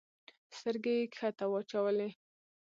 سترګي 0.57 0.95
یې 0.99 1.05
کښته 1.13 1.45
واچولې! 1.51 2.09